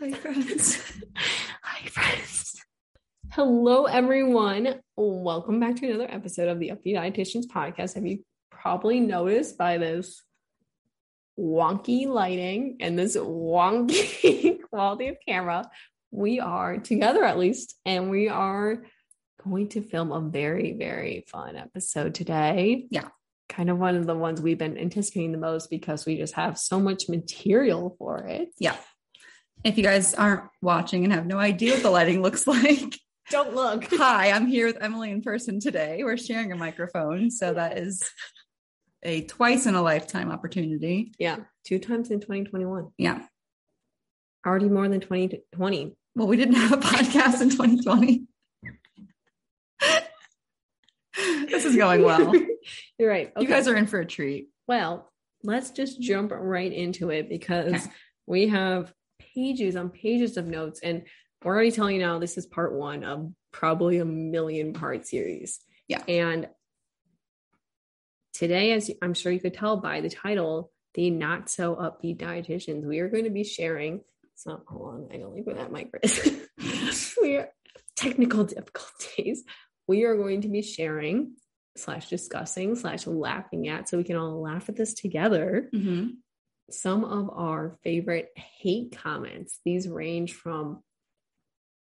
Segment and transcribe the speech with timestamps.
[0.00, 0.80] Hi, friends.
[1.64, 2.62] Hi, friends.
[3.32, 4.76] Hello, everyone.
[4.96, 7.94] Welcome back to another episode of the Upbeat Dietitians podcast.
[7.96, 10.22] Have you probably noticed by this
[11.36, 15.68] wonky lighting and this wonky quality of camera?
[16.12, 18.84] We are together at least, and we are
[19.42, 22.86] going to film a very, very fun episode today.
[22.90, 23.08] Yeah.
[23.48, 26.56] Kind of one of the ones we've been anticipating the most because we just have
[26.56, 28.50] so much material for it.
[28.60, 28.76] Yeah.
[29.64, 32.98] If you guys aren't watching and have no idea what the lighting looks like,
[33.30, 33.84] Don't look.
[33.90, 36.02] hi, I'm here with Emily in person today.
[36.04, 37.30] We're sharing a microphone.
[37.30, 38.08] So that is
[39.02, 41.12] a twice in a lifetime opportunity.
[41.18, 42.88] Yeah, two times in 2021.
[42.98, 43.22] Yeah.
[44.46, 45.96] Already more than 2020.
[46.14, 48.24] Well, we didn't have a podcast in 2020.
[51.50, 52.32] this is going well.
[52.98, 53.32] You're right.
[53.38, 54.48] You guys are in for a treat.
[54.66, 55.10] well,
[55.44, 57.86] let's just jump right into it because Okay.
[58.26, 61.04] we have pages on pages of notes, and
[61.44, 65.60] we're already telling you now this is part one of probably a million part series.
[65.86, 66.02] Yeah.
[66.08, 66.48] And
[68.34, 72.84] today, as I'm sure you could tell by the title, the not so upbeat dietitians,
[72.84, 74.00] we are going to be sharing.
[74.34, 77.16] It's not hold on, I don't like where that mic is.
[77.22, 77.48] we are
[77.96, 79.44] technical difficulties.
[79.86, 81.34] We are going to be sharing
[81.76, 86.08] slash discussing slash laughing at so we can all laugh at this together Mm-hmm.
[86.70, 90.82] Some of our favorite hate comments these range from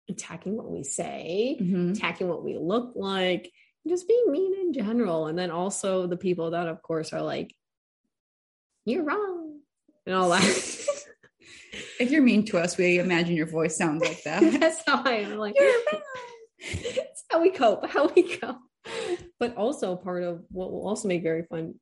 [0.09, 1.91] attacking what we say Mm-hmm.
[1.93, 3.51] attacking what we look like
[3.87, 7.53] just being mean in general and then also the people that of course are like
[8.85, 9.59] you're wrong
[10.05, 10.43] and all that
[11.99, 14.39] If you're mean to us, we imagine your voice sounds like that.
[14.59, 16.01] that's how i am like You're wrong.
[16.59, 18.57] it's how we cope how we cope
[19.39, 21.75] but also part of what will also make very fun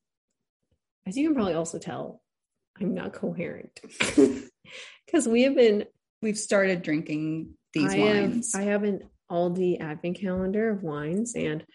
[1.06, 2.22] as you can probably also tell
[2.82, 3.80] i'm not coherent
[5.06, 5.86] because we have been
[6.24, 8.54] We've started drinking these I wines.
[8.54, 11.66] Have, I have an Aldi advent calendar of wines, and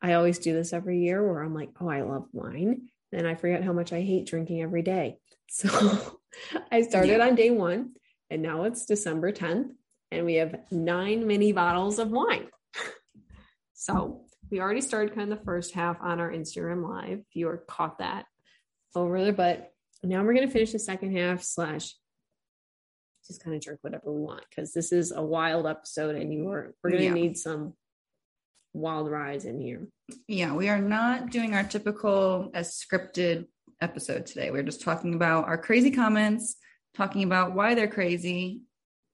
[0.00, 2.88] I always do this every year where I'm like, oh, I love wine.
[3.12, 5.18] Then I forget how much I hate drinking every day.
[5.50, 6.20] So
[6.72, 7.26] I started Yeah.
[7.26, 7.90] on day one,
[8.30, 9.72] and now it's December 10th,
[10.10, 12.48] and we have nine mini bottles of wine.
[13.74, 17.18] So we already started kind of the first half on our Instagram live.
[17.18, 18.24] If you were caught that
[18.94, 19.72] over there, but
[20.02, 21.94] now we're going to finish the second half slash
[23.26, 26.48] just kind of drink whatever we want because this is a wild episode and you
[26.50, 27.12] are we're gonna Yeah.
[27.12, 27.74] need some
[28.72, 29.86] wild rides in here.
[30.26, 33.46] yeah, we are not doing our typical as scripted
[33.80, 34.50] episode today.
[34.50, 36.56] We're just talking about our crazy comments,
[36.94, 38.62] talking about why they're crazy,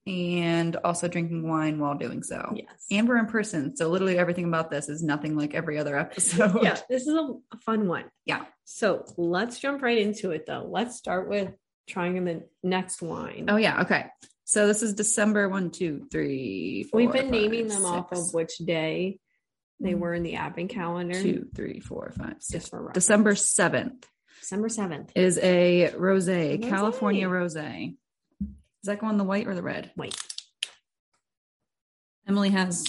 [0.07, 2.53] and also drinking wine while doing so.
[2.55, 2.85] Yes.
[2.89, 3.75] And we're in person.
[3.75, 6.63] So literally everything about this is nothing like every other episode.
[6.63, 7.33] yeah, this is a,
[7.65, 8.05] fun one.
[8.25, 8.45] Yeah.
[8.65, 10.65] So let's jump right into it though.
[10.69, 11.51] Let's start with
[11.87, 13.45] trying the next wine.
[13.49, 13.81] Oh yeah.
[13.81, 14.05] Okay.
[14.45, 16.99] So this is December one, two, three, four.
[16.99, 19.19] We've been five, naming them off of which day
[19.79, 19.99] they Mm.
[19.99, 21.21] were in the advent calendar.
[21.21, 22.69] two, three, four, five, six.
[22.93, 24.05] December 7th
[24.39, 25.09] December 7th.
[25.15, 26.61] is a rose, Rosé.
[26.67, 27.55] California rose.
[28.87, 29.91] Is that going the white or the red?
[29.95, 30.17] White.
[32.25, 32.85] Emily has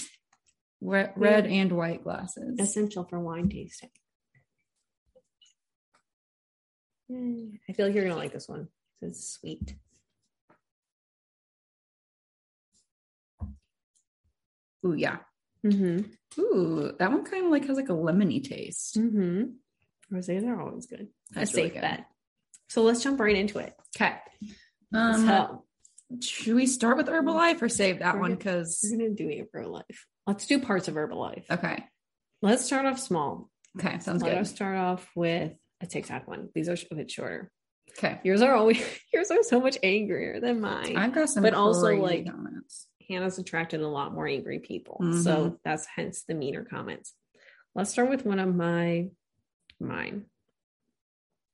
[0.79, 2.57] re- red and white glasses.
[2.57, 3.89] Essential for wine tasting.
[7.11, 8.69] I feel like you're gonna like this one.
[9.01, 9.75] It's sweet.
[14.85, 15.17] Ooh, yeah.
[15.65, 16.41] Mm-hmm.
[16.41, 18.97] Ooh, that one kind of like has like a lemony taste.
[18.97, 20.15] Mm-hmm.
[20.15, 21.09] Rosés are always good.
[21.31, 21.81] That's a really safe good.
[21.81, 22.05] bet.
[22.69, 23.73] So let's jump right into it.
[23.97, 24.15] Okay.
[24.93, 25.65] Um, so
[26.21, 28.35] should we start with Herbalife or save that We're one?
[28.35, 29.83] Because we're gonna do Herbalife.
[30.27, 31.43] Let's do parts of Herbalife.
[31.49, 31.83] okay,
[32.41, 33.49] Let's start off small.
[33.79, 34.37] okay, sounds Let good.
[34.39, 36.49] us start off with a TikTok one.
[36.55, 37.51] These are a bit shorter.
[37.97, 38.79] Okay, Yours are always
[39.13, 40.95] yours are so much angrier than mine.
[40.95, 42.87] I've got some, But also, like- comments.
[43.09, 44.99] Hannah's attracted a lot more angry people.
[45.01, 45.23] Mhm.
[45.23, 47.15] So that's hence the meaner comments.
[47.73, 49.07] Let's start with one of my
[49.79, 50.25] mine.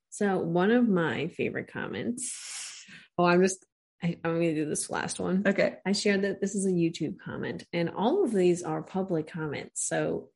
[0.10, 2.86] So one of my favorite comments.
[3.18, 3.66] Oh, I'm just
[4.04, 5.44] I, I'm gonna do this last one.
[5.46, 9.32] Okay, I shared that this is a YouTube comment, and all of these are public
[9.32, 9.88] comments.
[9.88, 10.30] So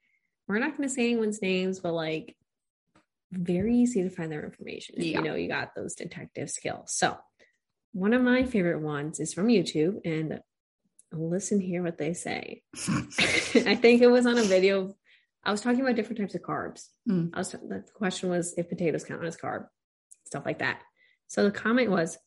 [0.50, 2.36] we're not going to say anyone's names, but like
[3.32, 4.96] very easy to find their information.
[4.98, 5.20] Yeah.
[5.20, 6.92] You know, you got those detective skills.
[6.92, 7.16] So
[7.94, 10.42] one of my favorite ones is from YouTube, and
[11.12, 12.64] listen here what they say.
[12.76, 14.96] I think it was on a video.
[15.44, 16.88] I was talking about different types of carbs.
[17.08, 17.30] Mm.
[17.34, 19.68] I was the question was if potatoes count as carb,
[20.26, 20.82] stuff like that.
[21.28, 22.18] So the comment was,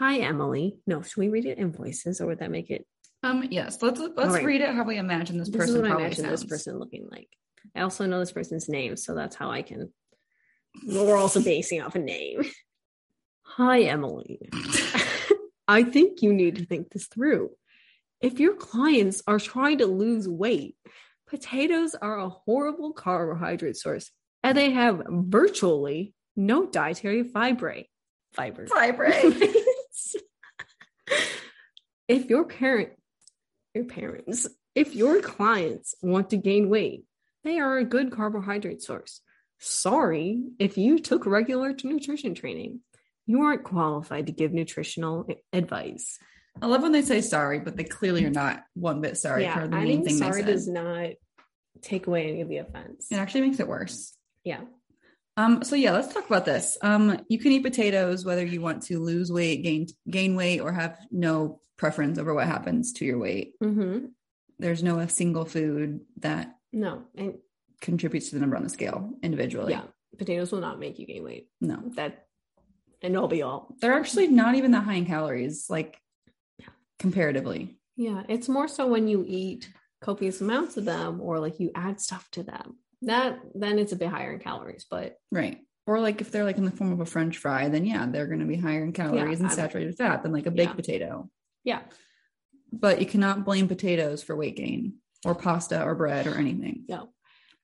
[0.00, 2.86] "Hi Emily." No, should we read it in voices, or would that make it?
[3.22, 4.44] Um, yes, let's let's right.
[4.44, 6.40] read it how we imagine this This person is what I imagine sounds.
[6.40, 7.28] this person looking like.
[7.76, 9.92] I also know this person's name, so that's how I can.
[10.86, 12.42] Well, we're also basing off a name.
[13.42, 14.40] Hi, Emily.
[15.68, 17.50] I think you need to think this through.
[18.20, 20.76] If your clients are trying to lose weight,
[21.28, 24.10] potatoes are a horrible carbohydrate source,
[24.42, 27.82] and they have virtually no dietary fiber.
[28.32, 28.66] Fiber.
[28.66, 29.56] Vibrate.
[32.08, 32.90] if your parent,
[33.74, 37.04] your parents, if your clients want to gain weight,
[37.44, 39.20] they are a good carbohydrate source.
[39.58, 42.80] Sorry if you took regular nutrition training.
[43.26, 46.18] You aren't qualified to give nutritional advice.
[46.60, 49.68] I love when they say sorry, but they clearly are not one bit sorry for
[49.68, 50.52] the I think thing sorry they said.
[50.52, 51.10] does not
[51.82, 53.08] take away any of the offense.
[53.10, 54.16] It actually makes it worse.
[54.44, 54.62] Yeah.
[55.36, 56.76] Um, so yeah, let's talk about this.
[56.82, 60.72] Um, you can eat potatoes whether you want to lose weight, gain gain weight, or
[60.72, 63.54] have no preference over what happens to your weight.
[63.62, 64.06] Mm-hmm.
[64.58, 67.04] There's no a single food that No.
[67.16, 67.38] And
[67.80, 69.72] contributes to the number on the scale individually.
[69.72, 69.84] yeah,
[70.18, 71.48] potatoes will not make you gain weight.
[71.60, 71.80] No.
[71.94, 72.26] That
[73.00, 73.74] and all be all.
[73.80, 75.98] They're actually not even that high in calories, like
[76.98, 77.78] comparatively.
[77.96, 82.00] Yeah, it's more so when you eat copious amounts of them or like you add
[82.00, 82.76] stuff to them.
[83.02, 85.58] That then it's a bit higher in calories, but Right.
[85.86, 88.26] Or like if they're like in the form of a French fry, then yeah, they're
[88.26, 90.74] gonna be higher in calories and saturated fat than like a baked Yeah.
[90.76, 91.30] potato.
[91.64, 91.82] yeah.
[92.72, 96.84] But you cannot blame potatoes for weight gain or pasta or bread or anything.
[96.88, 97.12] No.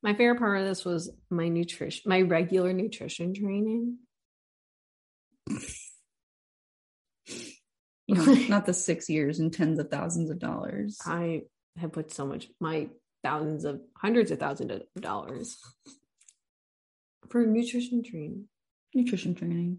[0.02, 3.98] My favorite part of this was my nutrition, my regular nutrition training.
[8.06, 10.98] You know, not the six years and tens of thousands of dollars.
[11.04, 11.42] I
[11.76, 12.88] have put so much, my
[13.26, 15.56] thousands of hundreds of thousands of dollars
[17.28, 18.44] for nutrition training.
[18.94, 19.78] Nutrition training.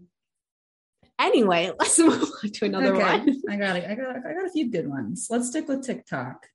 [1.18, 3.18] Anyway, let's move on to another Okay.
[3.18, 3.42] one.
[3.48, 3.84] I got it.
[3.88, 5.28] I got I got a few good ones.
[5.30, 6.46] Let's stick with TikTok.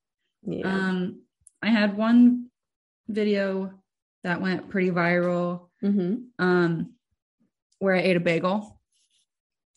[0.46, 0.68] Yeah.
[0.68, 1.22] Um,
[1.64, 2.50] I had one
[3.08, 3.72] video
[4.24, 5.70] that went pretty viral.
[5.82, 6.94] hmm Um,
[7.80, 8.80] where I ate a bagel.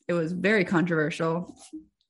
[0.07, 1.57] It was very controversial.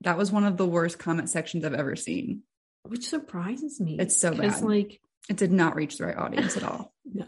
[0.03, 2.43] That was one of the worst comment sections I've ever seen.
[2.89, 3.97] Which surprises me.
[3.99, 4.63] It's so bad.
[4.63, 6.93] like, It did not reach the right audience at all.
[7.05, 7.27] no.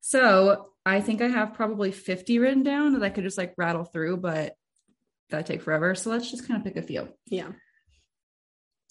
[0.00, 3.84] So I think I have probably 50 written down that I could just like rattle
[3.84, 4.54] through, but
[5.30, 5.94] that'd take forever.
[5.94, 7.08] So let's just kind of pick a few.
[7.26, 7.48] Yeah.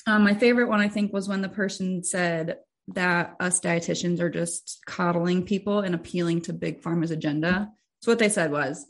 [0.05, 2.57] Um, my favorite one, I think, was when the person said
[2.89, 7.69] that us dietitians are just coddling people and appealing to big pharma's agenda.
[8.01, 8.85] So what they said was,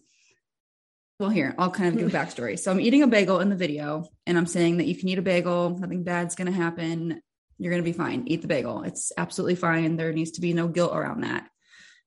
[1.20, 2.60] well, here, I'll kind of give a backstory.
[2.60, 5.18] So I'm eating a bagel in the video, and I'm saying that you can eat
[5.18, 7.22] a bagel, nothing bad's going to happen.
[7.58, 8.24] You're going to be fine.
[8.28, 8.84] Eat the bagel.
[8.84, 9.98] It's absolutely fine.
[9.98, 11.50] There needs to be no guilt around that.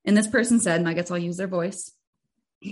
[0.04, 1.90] And this person said, and I guess I'll use their voice.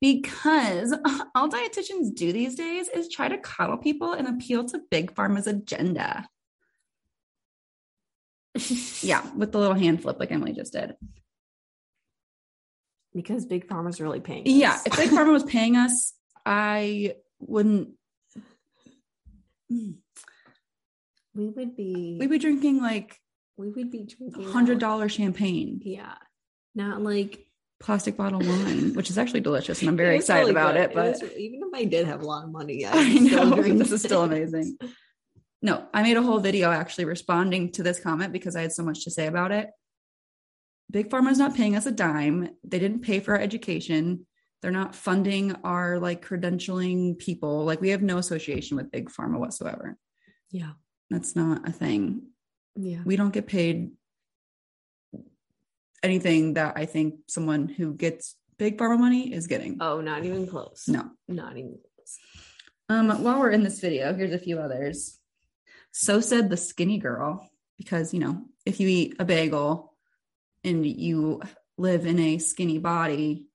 [0.00, 0.94] because
[1.34, 5.46] all dietitians do these days is try to coddle people and appeal to big pharma's
[5.46, 6.28] agenda.
[9.00, 10.96] Yeah, with the little hand flip like Emily just did.
[13.14, 14.42] Because big pharma's really paying.
[14.46, 16.12] Yeah, if big pharma was paying us,
[16.46, 17.90] I wouldn't.
[19.70, 19.96] we
[21.34, 23.16] would be, We'd be drinking like
[23.56, 26.14] we would be drinking hundred dollar champagne, Yeah,
[26.74, 27.44] not like
[27.80, 30.82] plastic bottle wine, which is actually delicious, and I'm very excited really about good.
[30.82, 30.94] it.
[30.94, 33.92] But was- even if I did have a lot of money, I I'd know this
[33.92, 34.78] is still amazing.
[35.60, 38.84] No, I made a whole video actually responding to this comment because I had so
[38.84, 39.68] much to say about it.
[40.90, 42.50] Big Pharma is not paying us a dime.
[42.64, 44.26] They didn't pay for our education.
[44.62, 47.64] They're not funding our like credentialing people.
[47.64, 49.96] Like we have no association with Big Pharma whatsoever.
[50.50, 50.72] Yeah,
[51.10, 52.22] That's not a thing.
[52.74, 53.00] yeah.
[53.04, 53.90] We don't get paid
[56.02, 59.76] anything that I think someone who gets Big Pharma money is getting.
[59.80, 60.84] Oh, not even close.
[60.88, 61.10] No.
[61.28, 62.18] not even close.
[62.88, 65.18] Um, while we're in this video, here's a few others.
[65.92, 69.87] So said the skinny girl, because you know, if you eat a bagel
[70.68, 71.40] and you
[71.76, 73.46] live in a skinny body,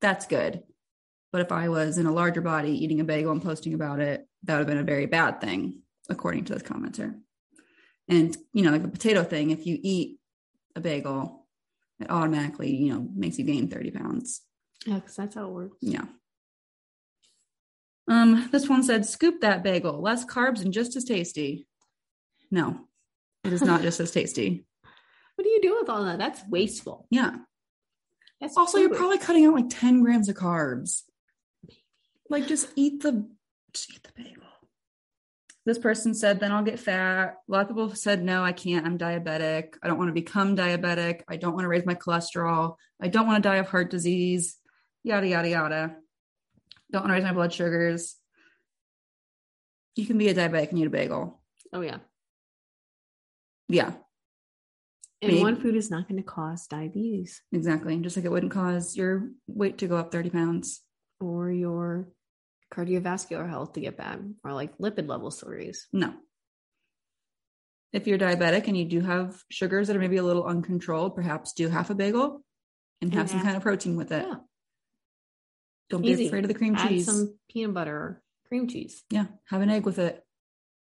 [0.00, 0.62] that's good.
[1.32, 4.26] But if I was in a larger body eating a bagel and posting about it,
[4.44, 7.18] that would have been a very bad thing, according to this commenter.
[8.08, 10.18] And you know, like the potato thing, if you eat
[10.76, 11.46] a bagel,
[12.00, 14.42] it automatically, you know, makes you gain 30 pounds.
[14.86, 15.76] Yeah, because that's how it works.
[15.80, 16.04] Yeah.
[18.06, 21.66] Um, this one said, scoop that bagel, less carbs and just as tasty.
[22.50, 22.80] No,
[23.42, 24.66] it is not just as tasty.
[25.36, 26.18] What do you do with all that?
[26.18, 27.06] That's wasteful.
[27.10, 27.36] Yeah.
[28.40, 31.02] That's Also, you're probably cutting out like 10 grams of carbs.
[32.30, 33.28] Like just eat the
[33.72, 34.42] just eat the bagel.
[35.66, 37.36] This person said, then I'll get fat.
[37.48, 38.86] A lot of people said, no, I can't.
[38.86, 39.74] I'm diabetic.
[39.82, 41.22] I don't want to become diabetic.
[41.26, 42.76] I don't want to raise my cholesterol.
[43.00, 44.58] I don't want to die of heart disease.
[45.02, 45.96] Yada, yada, yada.
[46.92, 48.16] Don't want to raise my blood sugars.
[49.96, 51.40] You can be a diabetic and eat a bagel.
[51.72, 51.98] Oh yeah.
[53.68, 53.92] Yeah,
[55.24, 57.96] And Big- one food is not going to cause diabetes exactly.
[57.98, 60.82] Just like it wouldn't cause your weight to go up 30 pounds.
[61.20, 62.08] or your
[62.72, 65.86] cardiovascular health to get bad or like lipid level stories.
[65.92, 66.12] No.
[67.92, 71.52] If you're diabetic and you do have sugars that are maybe a little uncontrolled, perhaps
[71.52, 72.44] do half a bagel
[73.00, 74.26] and have And some kind of protein with it.
[74.26, 74.34] Yeah.
[75.90, 77.06] Don't be afraid of the cream Add cheese.
[77.06, 79.04] some peanut butter or cream cheese.
[79.10, 80.22] Yeah, have an egg with it.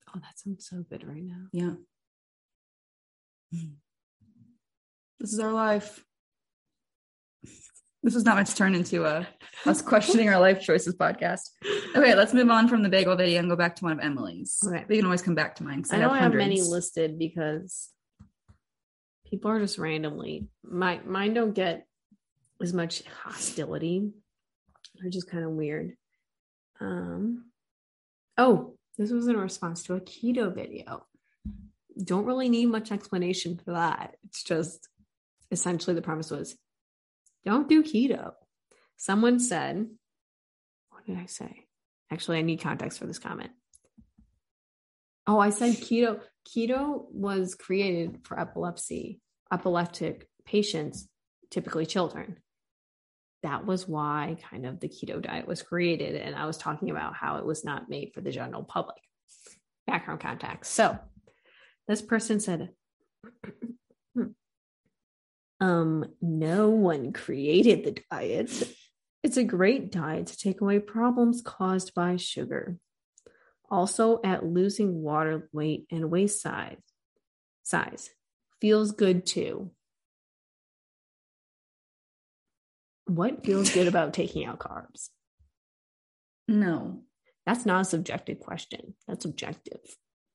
[0.08, 1.46] Oh, that sounds so good right now.
[1.52, 1.72] Yeah.
[3.54, 3.72] Mm.
[5.23, 6.05] This is our life.
[8.02, 9.29] This is not meant to turn into a
[9.64, 11.43] us questioning our life choices podcast.
[11.95, 14.59] Okay, let's move on from the bagel video and go back to one of Emily's.
[14.67, 14.85] Okay.
[14.88, 15.85] We can always come back to mine.
[15.85, 17.91] 'cause I don't have many listed because
[19.25, 20.49] people are just randomly.
[20.64, 21.87] My mine don't get
[22.61, 24.11] as much hostility.
[24.97, 25.97] They're just kind of weird.
[26.81, 27.52] Um.
[28.37, 31.07] Oh, this was in response to a keto video.
[32.02, 34.17] Don't really need much explanation for that.
[34.25, 34.88] It's just
[35.52, 36.56] essentially the premise was
[37.44, 38.32] don't do keto.
[38.97, 39.87] Someone said,
[40.90, 41.66] what did I say?
[42.11, 43.50] Actually, I need context for this comment.
[45.26, 46.21] Oh, I said keto.
[46.49, 49.21] Keto was created for epilepsy,
[49.52, 51.09] epileptic patients,
[51.50, 52.38] typically children.
[53.42, 56.16] That was why kind of the keto diet was created.
[56.16, 58.99] And I was talking about how it was not made for the general public.
[59.87, 60.75] Background context.
[60.75, 60.99] So
[61.88, 62.71] this person said,
[65.62, 68.50] um, no one created the diet.
[69.23, 72.76] It's a great diet to take away problems caused by sugar
[73.71, 76.76] also at losing water weight and waist size
[77.62, 78.11] size
[78.61, 79.71] feels good too
[83.07, 85.09] what feels good about taking out carbs
[86.49, 87.02] No.
[87.47, 89.81] that's not a subjective question that's objective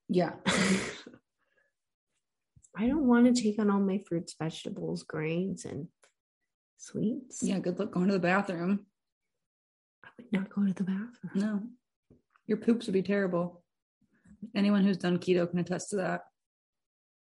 [0.10, 0.34] Yeah.
[2.77, 5.88] i don't want to take on all my fruits vegetables grains and
[6.77, 7.60] sweets Yeah.
[7.60, 8.86] Good luck going to the bathroom.
[10.03, 11.62] i would not go to the bathroom No.
[12.46, 13.62] Your poops would be terrible.
[14.55, 16.22] Anyone who's done keto can attest to that.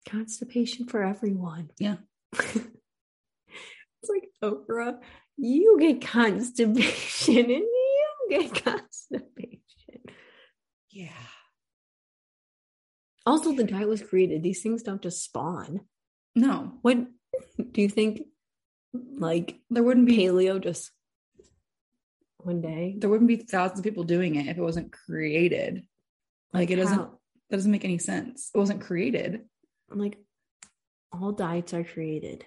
[0.09, 1.97] constipation for everyone Yeah.
[2.33, 2.57] it's
[4.09, 4.99] like Oprah,
[5.37, 10.03] you get constipation and you get constipation.
[10.91, 11.09] Yeah.
[13.27, 14.43] Also, the diet was created.
[14.43, 15.81] These things don't just spawn.
[16.35, 16.99] No, What
[17.73, 18.23] do you think?
[18.95, 20.91] Like there wouldn't be paleo just
[22.39, 22.95] one day?
[22.99, 25.83] there wouldn't be thousands of people doing it if it wasn't created.
[26.53, 26.99] Like it doesn't
[27.51, 28.51] that doesn't make any sense.
[28.55, 29.43] It wasn't created.
[29.91, 30.19] like
[31.13, 32.45] all diets are created.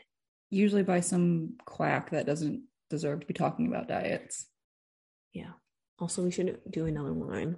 [0.49, 4.47] Usually by some quack that doesn't deserve to be talking about diets.
[5.33, 5.51] Yeah.
[5.99, 7.57] Also, we should do another one.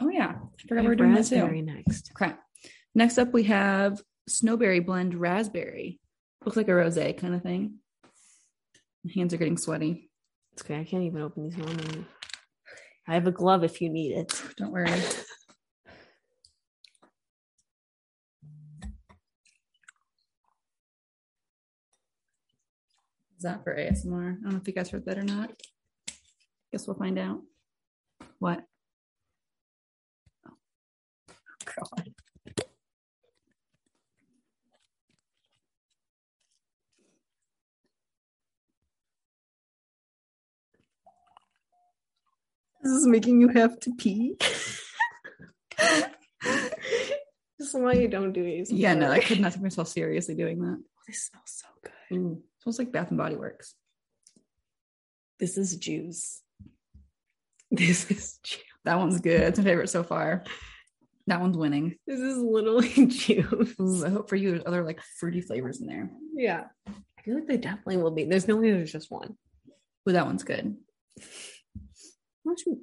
[0.00, 0.34] Oh yeah.
[0.36, 1.66] I forgot we we're doing raspberry too.
[1.66, 2.12] next.
[2.14, 2.40] Crap.
[2.94, 6.00] Next up we have snowberry blend raspberry.
[6.44, 7.78] Looks like a rosé kind of thing.
[9.04, 10.10] My hands are getting sweaty.
[10.52, 10.78] It's okay.
[10.78, 12.04] I can't even open these normally.
[13.06, 14.42] I have a glove if you need it.
[14.56, 14.90] Don't worry.
[23.38, 24.36] Is that for ASMR?
[24.36, 25.52] I don't know if you guys heard that or not.
[26.72, 27.40] Guess we'll find out.
[28.40, 28.64] What?
[31.78, 32.12] God.
[42.82, 44.36] This is making you have to pee.
[44.38, 46.08] this
[47.58, 48.70] is why you don't do it.
[48.70, 50.82] Yeah, no, I could not take myself seriously doing that.
[51.06, 51.92] This smells so good.
[52.16, 53.74] Mm, Ooh, smells like Bath and Body Works.
[55.38, 56.42] This is juice.
[57.70, 58.62] This is juice.
[58.84, 59.42] That one's good.
[59.42, 60.44] It's my favorite so far.
[61.28, 61.94] That one's winning.
[62.06, 63.74] This is literally juice.
[63.80, 66.10] Ooh, I hope for you there's other like fruity flavors in there.
[66.34, 66.64] Yeah.
[66.88, 68.24] I feel like they definitely will be.
[68.24, 69.36] There's no way there's just one.
[70.08, 70.74] Ooh, that one's good.
[72.44, 72.82] What you-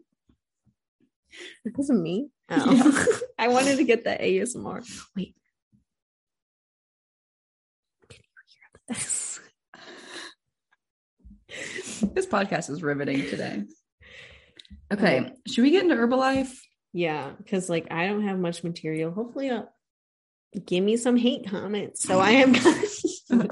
[1.66, 2.30] It wasn't me.
[2.50, 3.08] Oh.
[3.40, 4.86] I wanted to get the ASMR.
[5.16, 5.36] Wait.
[8.10, 9.40] Can you hear this?
[12.14, 13.64] This podcast is riveting today.
[14.94, 16.54] Okay, should we get into Herbalife?
[16.96, 19.12] Yeah, because like I don't have much material.
[19.12, 19.64] Hopefully, uh,
[20.66, 22.02] give me some hate comments.
[22.02, 22.56] So I am.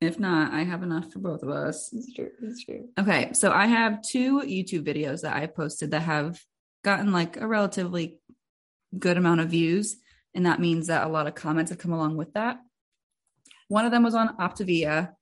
[0.00, 1.90] If not, I have enough for both of us.
[1.90, 2.30] It's true.
[2.42, 2.88] It's true.
[2.98, 6.38] Okay, so I have two YouTube videos that I posted that have
[6.82, 8.18] gotten like a relatively
[8.98, 9.96] good amount of views,
[10.34, 12.58] and that means that a lot of comments have come along with that.
[13.68, 15.12] One of them was on Optavia,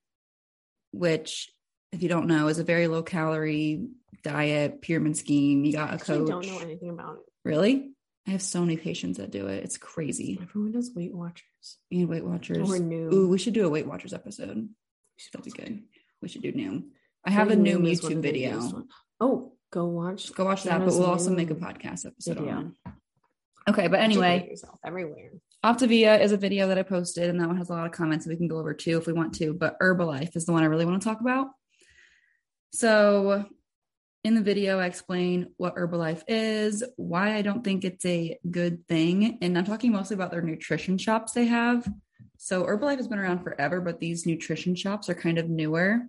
[0.90, 1.52] which,
[1.92, 3.88] if you don't know, is a very low calorie
[4.22, 5.64] diet pyramid scheme.
[5.64, 6.28] You got a coach.
[6.28, 7.22] don't know anything about it.
[7.44, 7.92] Really?
[8.26, 9.64] I have so many patients that do it.
[9.64, 10.38] It's crazy.
[10.40, 11.78] Everyone does Weight Watchers.
[11.90, 12.70] And Weight Watchers.
[12.70, 13.12] Or Noom.
[13.12, 14.68] Ooh, we should do a Weight Watchers episode.
[15.32, 15.82] That'd be good.
[16.20, 16.84] We should do Noom.
[17.26, 18.84] I have a new Noom YouTube video.
[19.20, 20.32] Oh, go watch.
[20.34, 22.52] Go watch that, but we'll also make a podcast episode video.
[22.52, 22.92] on it.
[23.68, 25.30] Okay, but anyway, yourself everywhere.
[25.64, 28.25] Optavia is a video that I posted, and that one has a lot of comments
[28.25, 29.54] that we can go over too if we want to.
[29.54, 31.49] But Herbalife is the one I really want to talk about.
[32.73, 33.45] So,
[34.25, 38.87] in the video, I explain what Herbalife is, why I don't think it's a good
[38.88, 41.87] thing, and I'm talking mostly about their nutrition shops they have.
[42.38, 46.00] So, Herbalife has been around forever, but these nutrition shops are kind of newer.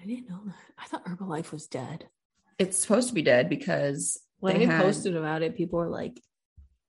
[0.00, 0.54] I didn't know that.
[0.78, 2.08] I thought Herbalife was dead.
[2.58, 5.88] It's supposed to be dead because When They I had- posted about it, people were
[5.88, 6.20] like,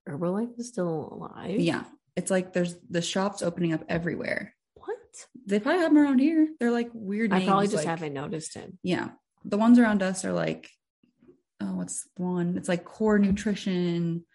[0.08, 1.60] Herbalife is still alive.
[1.60, 1.86] yeah,
[2.16, 4.54] it's like there's the shops opening up everywhere.
[5.46, 6.48] They probably have them around here.
[6.60, 7.34] They're like weird.
[7.34, 8.72] I probably just like- haven't noticed it.
[8.84, 9.10] Yeah.
[9.46, 10.70] The ones around us are like,
[11.62, 12.58] oh, what's one?
[12.58, 14.26] It's like core nutrition,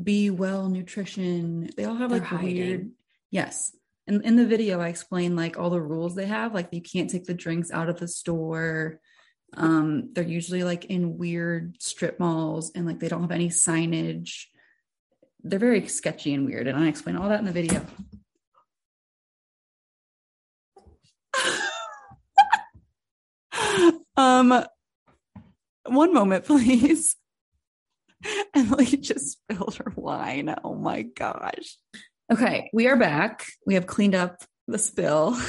[0.00, 1.70] be well nutrition.
[1.76, 2.54] They all have They're like hiding.
[2.56, 2.90] weird.
[3.30, 3.74] Yes.
[4.06, 6.52] And in the video, I explain like all the rules they have.
[6.54, 9.00] Like you can't take the drinks out of the store.
[9.56, 14.44] Um, they're usually like in weird strip malls and like they don't have any signage.
[15.42, 16.66] They're very sketchy and weird.
[16.66, 17.86] And I explain all that in the video.
[24.20, 24.64] Um
[25.86, 27.16] one moment please.
[28.54, 30.54] Emily just spilled her wine.
[30.62, 31.78] Oh my gosh.
[32.30, 33.46] Okay we are back.
[33.66, 35.38] We have cleaned up the spill.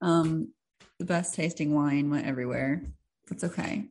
[0.00, 0.52] Um
[1.00, 2.84] the best tasting wine went everywhere.
[3.28, 3.86] That's okay.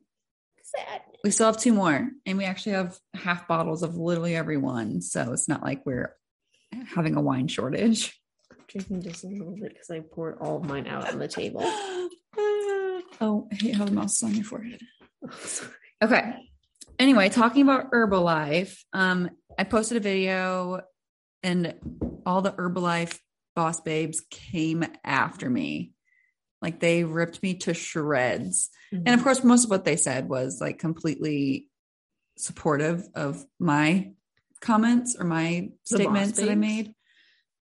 [0.62, 1.02] Sad.
[1.22, 5.02] we still have two more and we actually have half bottles of literally every one
[5.02, 6.16] so it's not like we're
[6.94, 8.18] having a wine shortage.
[8.68, 11.60] Drinking just a little bit because I poured all of mine out on the table.
[13.20, 14.80] oh, I hate how the mouse is on your forehead.
[16.00, 16.32] Okay.
[17.00, 20.82] Anyway, talking about Herbalife, um, I posted a video
[21.42, 21.74] and
[22.24, 23.18] all the Herbalife
[23.56, 25.90] boss babes came after me.
[26.62, 28.70] Like they ripped me to shreds.
[28.92, 31.68] And of course, most of what they said was like completely
[32.36, 34.12] supportive of my
[34.60, 36.94] comments or my The statements that I made.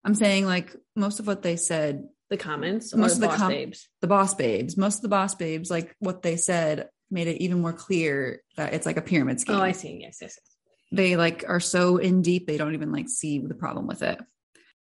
[0.04, 3.50] I'm saying like most of what they said the comments, Most of the the com-
[3.50, 3.88] babes.
[4.00, 7.60] the boss babes, most of the boss babes, like what they said made it even
[7.60, 9.56] more clear that it's like a pyramid scheme.
[9.56, 9.98] Oh, I see.
[10.00, 10.56] Yes, yes, yes.
[10.92, 14.20] They like are so in deep, they don't even like see the problem with it.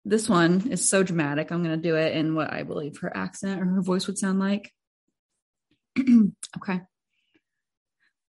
[0.07, 1.51] This one is so dramatic.
[1.51, 4.19] I'm going to do it in what I believe her accent or her voice would
[4.19, 4.73] sound like.
[6.59, 6.81] okay.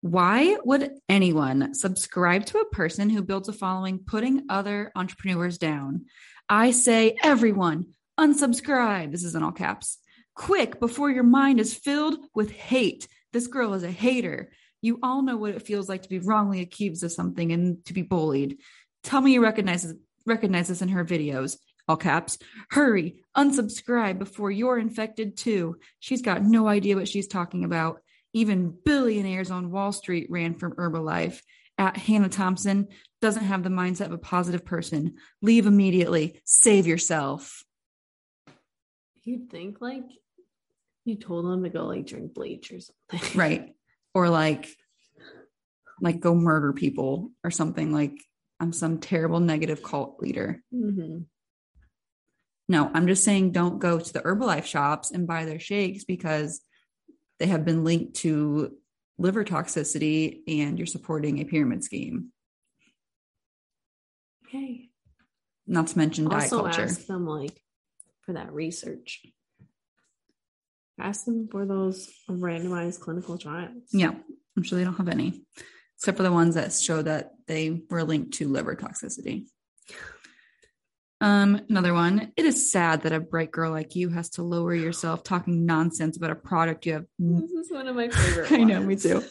[0.02, 6.06] Why would anyone subscribe to a person who builds a following putting other entrepreneurs down?
[6.48, 7.88] I say, everyone,
[8.20, 9.12] unsubscribe.
[9.12, 9.98] This is in all caps.
[10.36, 13.08] Quick, before your mind is filled with hate.
[13.32, 14.52] This girl is a hater.
[14.82, 17.94] You all know what it feels like to be wrongly accused of something and to
[17.94, 18.58] be bullied.
[19.04, 19.94] Tell me you recognize
[20.26, 21.58] recognize this in her videos.
[21.88, 22.40] All caps.
[22.72, 25.78] Hurry, unsubscribe before you're infected too.
[26.00, 28.02] She's got no idea what she's talking about.
[28.34, 31.42] Even billionaires on Wall Street ran from Herbalife.
[31.78, 32.88] At Hannah Thompson
[33.22, 35.16] doesn't have the mindset of a positive person.
[35.42, 36.42] Leave immediately.
[36.46, 37.65] Save yourself.
[39.26, 40.04] You'd think like
[41.04, 43.30] you told them to go like drink bleach or something.
[43.40, 43.76] Right.
[44.14, 44.70] Or like
[46.02, 48.14] like go murder people or something like
[48.60, 50.62] I'm some terrible negative cult leader.
[50.72, 51.20] hmm
[52.70, 56.62] No, I'm just saying don't go to the Herbalife shops and buy their shakes because
[57.40, 58.76] they have been linked to
[59.18, 62.32] liver toxicity and you're supporting a pyramid scheme.
[64.48, 64.90] Okay.
[65.68, 66.84] Not to mention diet Also culture.
[66.84, 67.60] ask them like
[68.26, 69.22] for that research.
[71.00, 73.84] Ask them for those randomized clinical trials.
[73.92, 74.14] Yeah,
[74.56, 75.42] I'm sure they don't have any,
[75.98, 79.48] except for the ones that show that they were linked to liver toxicity.
[81.22, 82.32] Um, another one.
[82.36, 86.18] It is sad that a bright girl like you has to lower yourself talking nonsense
[86.18, 87.06] about a product you have.
[87.18, 88.52] This is one of my favorite.
[88.54, 89.24] I know, me too.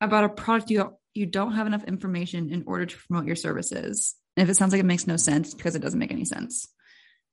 [0.00, 4.14] About a product you you don't have enough information in order to promote your services.
[4.36, 6.68] And if it sounds like it makes no sense, because it doesn't make any sense.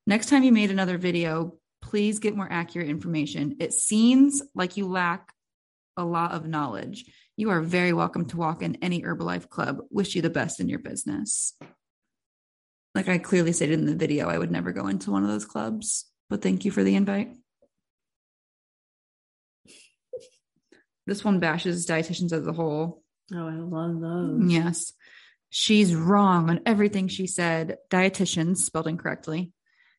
[0.07, 3.57] Next time you made another video, please get more accurate information.
[3.59, 5.33] It seems like you lack
[5.97, 7.05] a lot of knowledge.
[7.37, 9.79] You are very welcome to walk in any Herbalife club.
[9.89, 11.53] Wish you the best in your business.
[12.93, 15.45] Like I clearly stated in the video, I would never go into one of those
[15.45, 17.31] clubs, but thank you for the invite.
[21.07, 23.01] This one bashes dietitians as a whole.
[23.33, 24.51] Oh, I love those.
[24.51, 24.93] Yes.
[25.49, 27.77] She's wrong on everything she said.
[27.89, 29.51] Dietitians, spelled incorrectly,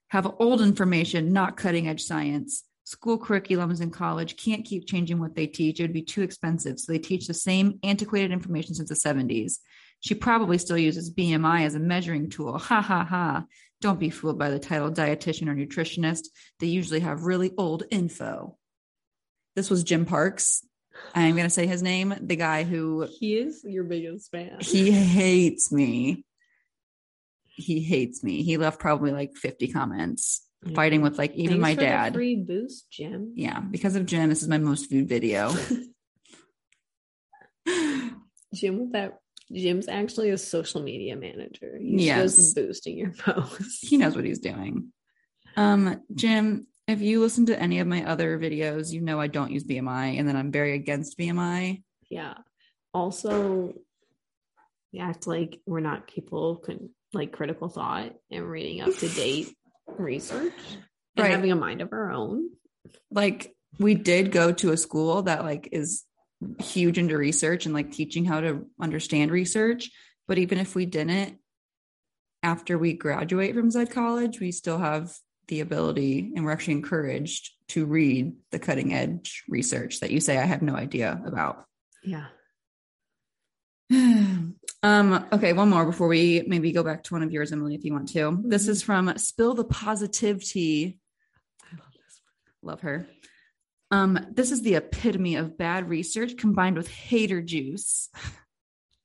[0.08, 2.62] have old information, not cutting edge science.
[2.84, 5.80] School curriculums in college can't keep changing what they teach.
[5.80, 6.78] It would be too expensive.
[6.78, 9.54] So they teach the same antiquated information since the 70s.
[10.00, 12.58] She probably still uses BMI as a measuring tool.
[12.58, 13.44] Ha ha ha.
[13.80, 16.26] Don't be fooled by the title dietitian or nutritionist.
[16.60, 18.56] They usually have really old info.
[19.56, 20.64] This was Jim Parks.
[21.14, 24.58] I'm going to say his name, the guy who He is your biggest fan.
[24.60, 26.24] he hates me.
[27.56, 28.42] He hates me.
[28.42, 30.42] He left probably like 50 comments
[30.74, 32.14] fighting with like even Thanks my for the dad.
[32.14, 33.32] free boost, Jim.
[33.34, 35.52] Yeah, because of Jim, this is my most viewed video.
[38.54, 39.18] Jim with that.
[39.52, 41.78] Jim's actually a social media manager.
[41.80, 42.36] He's Yes.
[42.36, 43.78] just boosting your posts.
[43.80, 44.92] he knows what he's doing.
[45.56, 49.52] Um, Jim, if you listen to any of my other videos, you know I don't
[49.52, 51.82] use BMI and then I'm very against BMI.
[52.10, 52.34] Yeah.
[52.92, 53.72] Also,
[54.92, 59.08] we act like we're not people who can like critical thought and reading up to
[59.08, 59.54] date
[59.98, 60.52] research
[61.16, 61.30] and Right.
[61.32, 62.50] having a mind of our own.
[63.10, 66.04] Like we did go to a school that like is
[66.60, 69.90] huge into research and like teaching how to understand research.
[70.28, 71.38] But even if we didn't,
[72.42, 75.12] after we graduate from Zed College, we still have
[75.48, 80.36] the ability and we're actually encouraged to read the cutting edge research that you say
[80.38, 81.64] I have no idea about.
[82.04, 82.26] Yeah.
[84.82, 87.84] um okay one more before we maybe go back to one of yours emily if
[87.84, 88.42] you want to.
[88.44, 88.68] This Mhm.
[88.68, 90.98] is from spill the positive tea.
[91.62, 92.20] I love this
[92.62, 93.06] love her.
[93.90, 98.08] Um this is the epitome of bad research combined with hater juice.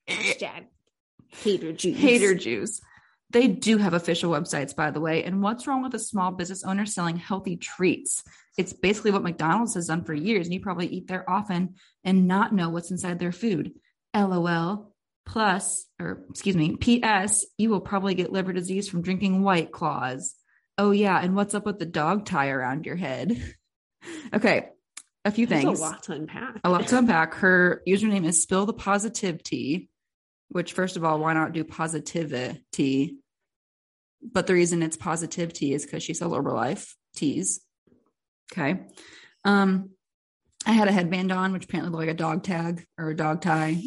[0.07, 1.97] Hater juice.
[1.97, 2.81] hater juice.
[3.29, 5.23] They do have official websites by the way.
[5.23, 8.23] And what's wrong with a small business owner selling healthy treats?
[8.57, 12.27] It's basically what mcdonald's has done for years and you probably eat there often and
[12.27, 13.73] not know what's inside their food
[14.15, 14.93] lol
[15.25, 20.35] plus or excuse me ps you will probably get liver disease from drinking white claws
[20.77, 23.41] oh yeah and what's up with the dog tie around your head
[24.33, 24.69] okay
[25.23, 26.59] a few There's things a lot to unpack.
[26.63, 27.35] a lot to unpack.
[27.35, 29.89] Her username is spill the positivity,
[30.49, 33.17] which first of all, why not do positivity?
[34.23, 37.61] But the reason it's positivity is because she sells Herbalife teas.
[38.51, 38.81] Okay.
[39.45, 39.91] Um,
[40.65, 43.41] I had a headband on, which apparently looked like a dog tag or a dog
[43.41, 43.81] tie,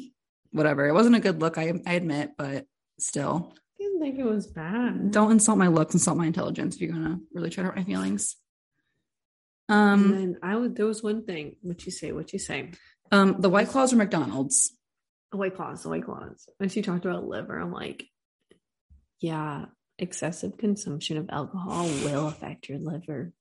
[0.55, 0.87] whatever.
[0.89, 2.67] It wasn't a good look, I, I admit, but
[2.99, 5.11] still, I didn't think it was bad.
[5.11, 7.85] don't insult my looks, insult my intelligence if you're gonna really try to hurt my
[7.85, 8.37] feelings.
[9.69, 10.77] And Um, then I would.
[10.77, 11.57] There was one thing.
[11.63, 12.13] What you say?
[12.13, 12.71] What you say?
[13.13, 14.73] um, the White Claws are McDonald's.
[15.33, 15.83] The white claws.
[15.83, 16.49] The white claws.
[16.59, 18.05] When she talked about liver, I'm like,
[19.21, 19.65] yeah,
[19.99, 23.33] excessive consumption of alcohol will affect your liver.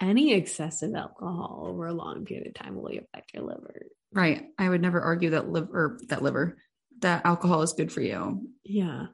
[0.00, 3.86] Any excessive alcohol over a long period of time will affect your liver.
[4.12, 4.46] Right.
[4.58, 6.56] I would never argue that liver that liver
[7.00, 8.48] that alcohol is good for you.
[8.64, 9.06] Yeah.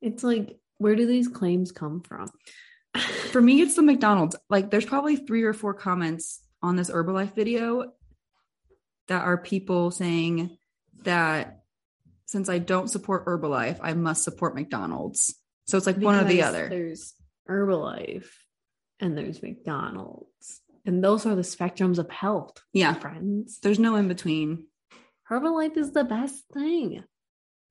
[0.00, 2.28] It's like, where do these claims come from?
[3.30, 4.36] For me, it's the McDonald's.
[4.48, 7.92] Like there's probably three or four comments on this Herbalife video
[9.08, 10.56] that are people saying
[11.04, 11.62] that
[12.26, 15.34] since I don't support Herbalife, I must support McDonald's.
[15.66, 16.68] So it's like one or the Because other.
[16.68, 17.14] There's
[17.48, 18.28] Herbalife
[19.00, 20.60] and there's McDonald's.
[20.86, 22.94] And those are the spectrums of health, Yeah.
[22.94, 23.58] friends.
[23.60, 24.66] There's no in between.
[25.28, 27.02] Herbalife is the best thing.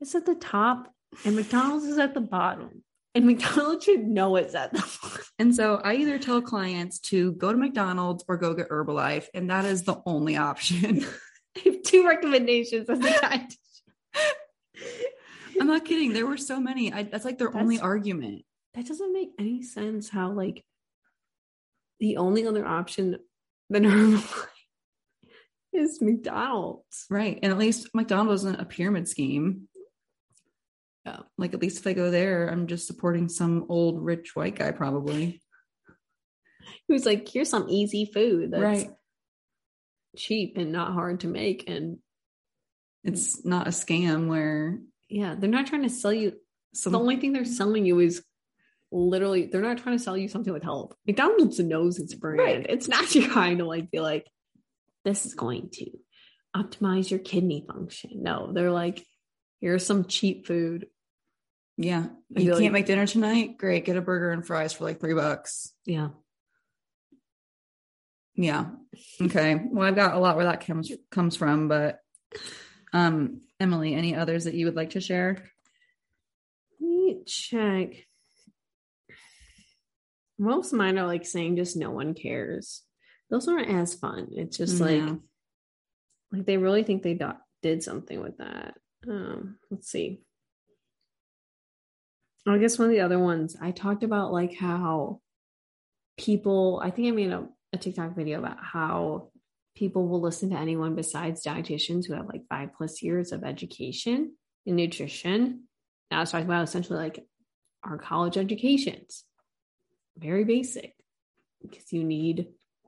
[0.01, 2.83] It's at the top, and McDonald's is at the bottom.
[3.13, 5.21] And McDonald's should know it's at the bottom.
[5.39, 9.49] And so I either tell clients to go to McDonald's or go get Herbalife, and
[9.49, 11.05] that is the only option.
[11.57, 13.55] I have two recommendations as a dietitian.
[15.61, 16.11] I'm not kidding.
[16.11, 16.91] There were so many.
[16.91, 18.43] I, that's like their only argument.
[18.73, 20.09] That doesn't make any sense.
[20.09, 20.65] How like
[21.99, 23.17] the only other option
[23.69, 24.47] than Herbalife
[25.73, 27.05] is McDonald's.
[27.09, 27.39] Right.
[27.41, 29.67] And at least McDonald's isn't a pyramid scheme.
[31.05, 31.19] Yeah.
[31.37, 34.71] Like at least if I go there, I'm just supporting some old rich white guy
[34.71, 35.41] probably.
[36.87, 38.89] Who's like, here's some easy food that's right.
[40.15, 41.65] cheap and not hard to make.
[41.67, 41.99] And
[43.03, 44.79] It's not a scam where
[45.09, 46.33] yeah, they're not trying to sell you
[46.73, 48.23] some the only thing they're selling you is
[48.91, 50.95] literally they're not trying to sell you something with help.
[51.05, 52.39] McDonald's knows its brand.
[52.39, 52.65] Right.
[52.69, 54.27] It's not trying to like be like,
[55.03, 55.91] this is going to
[56.55, 58.11] optimize your kidney function.
[58.23, 59.05] No, they're like,
[59.61, 60.87] here's some cheap food.
[61.77, 62.07] yeah.
[62.29, 63.57] You can't like- make dinner tonight?
[63.57, 63.85] Great.
[63.85, 65.73] Get a burger and fries for like three bucks.
[65.85, 66.09] Yeah.
[68.35, 68.65] Yeah.
[69.21, 69.61] Okay.
[69.71, 71.99] Well, I've got a lot where that comes comes from, but
[72.93, 75.49] um Emily, any others that you would like to share?
[76.81, 77.93] Let me check.
[80.37, 82.83] Most of mine are like saying just no one cares.
[83.29, 84.29] Those aren't as fun.
[84.31, 85.01] It's just like
[86.31, 88.75] Like they really think they do- did something with that.
[89.07, 90.21] Um, let's see.
[92.47, 95.21] I guess one of the other ones I talked about like how
[96.17, 99.29] people, I think I made a, a TikTok video about how
[99.75, 104.35] people will listen to anyone besides dietitians who have like five plus years of education
[104.65, 105.63] in nutrition.
[106.11, 107.25] Now I was talking about essentially like
[107.83, 109.23] our college educations,
[110.17, 110.93] very basic,
[111.61, 112.47] because you need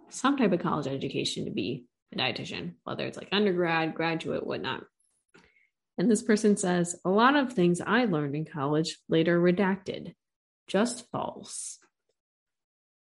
[0.10, 4.84] some type of college education to be a dietitian, whether it's like undergrad, graduate, whatnot.
[5.98, 10.14] And this person says, a lot of things I learned in college later redacted,
[10.68, 11.80] just false.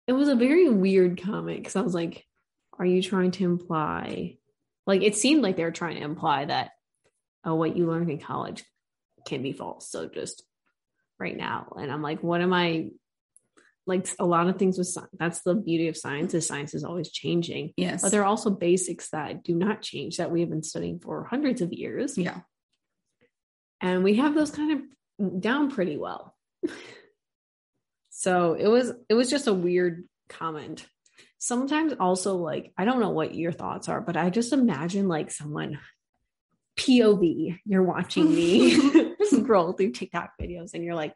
[0.06, 2.24] It was a very weird comment because I was like,
[2.78, 4.36] are you trying to imply,
[4.86, 6.70] like, it seemed like they were trying to imply that,
[7.44, 8.64] oh, what you learned in college
[9.26, 9.90] can be false.
[9.90, 10.44] So just
[11.18, 11.72] right now.
[11.76, 12.90] And I'm like, what am I
[13.86, 16.84] like a lot of things with science that's the beauty of science is science is
[16.84, 18.02] always changing Yes.
[18.02, 21.24] but there are also basics that do not change that we have been studying for
[21.24, 22.40] hundreds of years yeah.
[23.80, 24.72] and we have those kind
[25.20, 26.34] of down pretty well
[28.10, 30.86] so it was it was just a weird comment
[31.38, 35.30] sometimes also like i don't know what your thoughts are but i just imagine like
[35.30, 35.78] someone
[36.76, 38.76] pov you're watching me
[39.22, 41.14] scroll through tiktok videos and you're like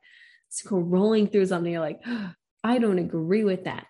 [0.51, 2.01] scrolling through something you're like
[2.65, 3.87] i don't agree with that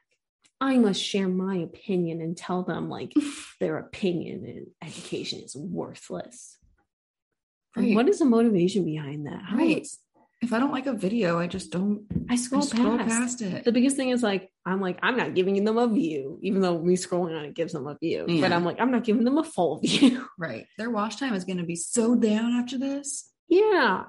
[0.60, 3.12] i must share my opinion and tell them like
[3.60, 6.56] their opinion and education is worthless
[7.76, 7.94] Right.
[7.94, 9.82] what is the motivation behind that How Right.
[9.82, 9.98] is-
[10.42, 13.08] If I don't like a video, I just don't i I scroll, scroll past.
[13.10, 13.64] past it.
[13.64, 16.80] the biggest thing is like i'm like i'm not giving them a view even though
[16.80, 19.38] me scrolling on it gives them a view but i'm like i'm not giving them
[19.38, 20.66] a full view Right.
[20.78, 23.30] Their watch time is going to be so down after this.
[23.48, 24.04] yeah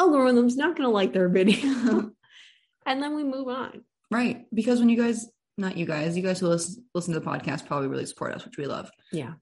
[0.00, 2.10] algorithm's not going to like their video
[2.86, 4.46] and then we move on Right.
[4.52, 7.64] Because when you guys, not you guys, you guys who listen, listen to the podcast
[7.66, 8.90] probably really support us, which we love.
[9.12, 9.34] yeah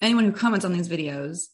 [0.00, 1.46] Anyone who comments on these videos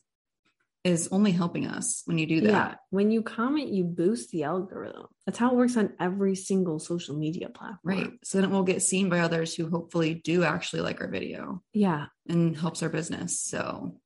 [0.82, 2.50] is only helping us when you do that.
[2.50, 6.78] yeah when you comment you boost the algorithm that's how it works on every single
[6.78, 8.10] social media platform Right.
[8.22, 11.62] So then it will get seen by others who hopefully do actually like our video
[11.72, 13.40] yeah and helps our business.
[13.40, 13.98] So,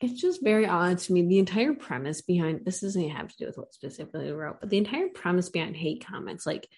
[0.00, 1.22] it's just very odd to me.
[1.22, 4.70] The entire premise behind this doesn't have to do with what specifically we wrote, but
[4.70, 6.68] the entire premise behind hate comments, like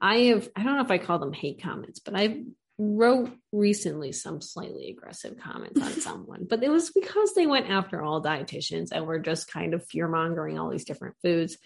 [0.00, 2.44] I have, I don't know if I call them hate comments, but I
[2.78, 8.02] wrote recently some slightly aggressive comments on someone, but it was because they went after
[8.02, 11.56] all dietitians and were just kind of fear mongering all these different foods.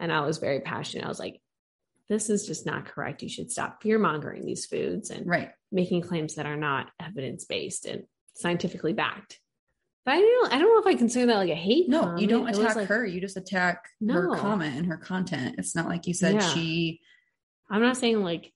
[0.00, 1.04] And I was very passionate.
[1.04, 1.40] I was like,
[2.08, 3.22] this is just not correct.
[3.22, 5.50] You should stop fear mongering these foods and right.
[5.72, 9.38] making claims that are not evidence based and scientifically backed.
[10.06, 11.88] But I don't, I don't know if I consider that like a hate.
[11.88, 13.04] No, you don't It attack like- her.
[13.04, 14.14] You just attack No.
[14.14, 15.56] her comment and her content.
[15.58, 16.48] It's not like you said Yeah.
[16.54, 17.00] she,
[17.68, 18.52] I'm not saying like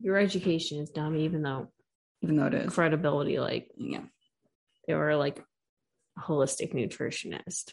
[0.00, 1.72] your education is dumb, even though
[2.22, 2.72] even though it is.
[2.74, 4.02] credibility, like Yeah.
[4.86, 5.42] they were like
[6.18, 7.72] a holistic nutritionist,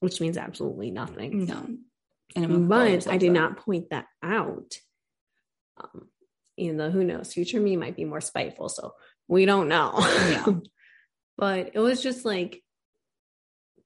[0.00, 1.46] which means absolutely nothing.
[1.46, 1.66] No.
[2.36, 3.40] And it will call But I did that.
[3.40, 4.74] not point that out.
[5.76, 6.08] Um,
[6.56, 8.92] even though who knows, future me might be more spiteful, so
[9.26, 9.92] we don't know.
[9.98, 10.46] Yeah.
[11.36, 12.62] but it was just like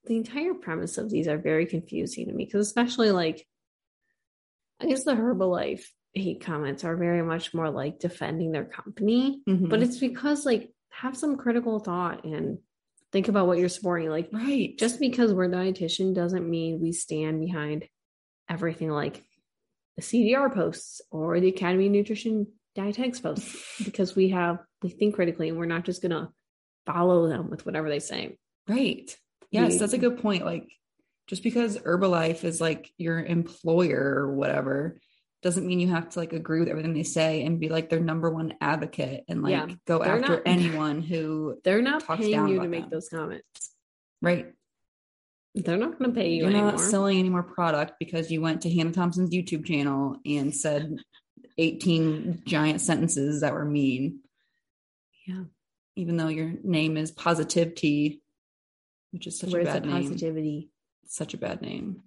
[0.06, 3.46] the entire premise of these are very confusing to me because especially like
[4.80, 5.82] I guess the Herbalife
[6.14, 9.68] hate comments are very much more like defending their company, Mhm.
[9.68, 12.58] but it's because like have some critical thought and
[13.12, 14.08] think about what you're supporting.
[14.08, 14.76] Like right.
[14.78, 17.86] just because we're dietitian doesn't mean we stand behind
[18.48, 19.22] everything like
[19.96, 25.16] the CDR posts or the Academy of Nutrition Dietetics posts because we have we think
[25.16, 26.30] critically and we're not just gonna
[26.88, 28.38] follow them with whatever they say.
[28.66, 29.14] Right.
[29.50, 30.08] Yes, that's a mm-hmm.
[30.08, 30.44] good point.
[30.44, 30.68] Like,
[31.26, 34.98] just because Herbalife is like your employer or whatever
[35.42, 38.00] doesn't mean you have to like agree with everything they say and be like their
[38.00, 42.48] number one advocate and like Yeah, go after not- anyone who, They're not Talks paying
[42.48, 42.90] you to make them.
[42.90, 43.44] those comments.
[44.20, 44.52] right?
[45.54, 46.72] They're not gonna pay you You're anymore.
[46.72, 50.96] not selling any more product because you went to Hannah Thompson's YouTube channel and said
[51.56, 54.20] 18 giant sentences that were mean.
[55.26, 55.44] Yeah.
[55.98, 58.22] Even though your name is Positivity,
[59.10, 59.92] which is such a bad name.
[59.92, 60.70] positivity?
[61.06, 62.04] such a bad name.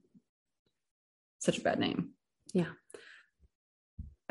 [1.40, 2.12] Such a bad name.
[2.54, 2.70] Yeah.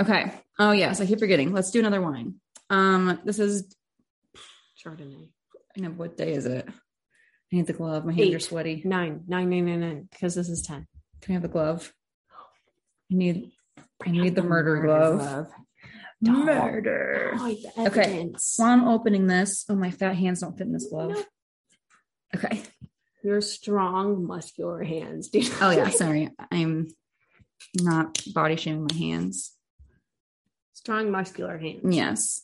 [0.01, 0.33] Okay.
[0.59, 1.53] Oh yes, I keep forgetting.
[1.53, 2.37] Let's do another wine.
[2.71, 3.75] Um, this is
[4.83, 5.29] Chardonnay.
[5.77, 6.67] I know what day is it?
[6.67, 6.73] I
[7.57, 8.07] need the glove.
[8.07, 8.81] My hands are sweaty.
[8.87, 10.87] Nine, nine, nine, nine, nine, because this is 10.
[11.21, 11.93] Can I have the glove?
[13.13, 13.51] I need
[14.07, 15.49] I need the Not murder, glove.
[16.23, 17.33] Don't Murder.
[17.37, 18.31] the Okay.
[18.57, 21.11] While I'm opening this, oh my fat hands don't fit in this glove.
[21.13, 21.23] No.
[22.35, 22.63] Okay.
[23.25, 25.51] Your strong, muscular hands, dude.
[25.61, 26.31] Oh yeah, sorry.
[26.51, 26.89] I'm
[27.81, 29.53] not body shaming my hands.
[30.75, 31.81] strong, muscular hands.
[31.95, 32.43] Yes.